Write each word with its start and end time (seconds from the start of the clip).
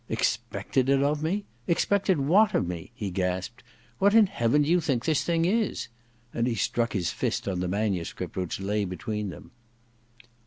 * 0.05 0.09
Expected 0.09 0.89
it 0.89 1.03
of 1.03 1.21
me? 1.21 1.45
Expected 1.67 2.17
what 2.17 2.55
of 2.55 2.67
me?' 2.67 2.89
he 2.95 3.11
gasped. 3.11 3.63
^ 3.63 3.67
What 3.99 4.15
in 4.15 4.25
heaven 4.25 4.63
do 4.63 4.67
you 4.71 4.81
think 4.81 5.05
this 5.05 5.23
thing 5.23 5.45
is?' 5.45 5.89
And 6.33 6.47
he 6.47 6.55
struck 6.55 6.93
his 6.93 7.11
fist 7.11 7.47
on 7.47 7.59
the 7.59 7.67
manuscript 7.67 8.35
which 8.35 8.59
lay 8.59 8.83
between 8.83 9.29
them. 9.29 9.51